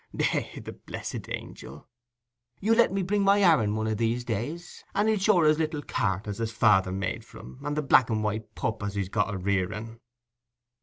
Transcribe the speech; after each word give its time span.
Eh, 0.19 0.59
the 0.59 0.73
blessed 0.73 1.29
angil! 1.29 1.85
You'll 2.59 2.77
let 2.77 2.91
me 2.91 3.03
bring 3.03 3.21
my 3.21 3.43
Aaron 3.43 3.75
one 3.75 3.87
o' 3.87 3.93
these 3.93 4.23
days, 4.23 4.83
and 4.95 5.07
he'll 5.07 5.19
show 5.19 5.41
her 5.41 5.45
his 5.45 5.59
little 5.59 5.83
cart 5.83 6.27
as 6.27 6.39
his 6.39 6.51
father's 6.51 6.95
made 6.95 7.23
for 7.23 7.37
him, 7.37 7.61
and 7.63 7.77
the 7.77 7.83
black 7.83 8.09
and 8.09 8.23
white 8.23 8.55
pup 8.55 8.81
as 8.81 8.95
he's 8.95 9.09
got 9.09 9.31
a 9.31 9.37
rearing." 9.37 9.99